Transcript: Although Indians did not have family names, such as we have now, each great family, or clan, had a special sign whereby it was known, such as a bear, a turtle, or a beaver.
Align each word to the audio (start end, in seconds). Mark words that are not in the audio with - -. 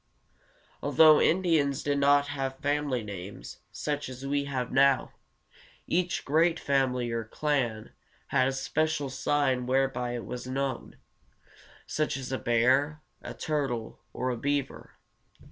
Although 0.81 1.21
Indians 1.21 1.83
did 1.83 1.99
not 1.99 2.29
have 2.29 2.57
family 2.57 3.03
names, 3.03 3.59
such 3.71 4.09
as 4.09 4.25
we 4.25 4.45
have 4.45 4.71
now, 4.71 5.11
each 5.85 6.25
great 6.25 6.59
family, 6.59 7.11
or 7.11 7.23
clan, 7.23 7.91
had 8.29 8.47
a 8.47 8.51
special 8.53 9.11
sign 9.11 9.67
whereby 9.67 10.15
it 10.15 10.25
was 10.25 10.47
known, 10.47 10.97
such 11.85 12.17
as 12.17 12.31
a 12.31 12.39
bear, 12.39 13.03
a 13.21 13.35
turtle, 13.35 13.99
or 14.11 14.31
a 14.31 14.37
beaver. 14.37 14.95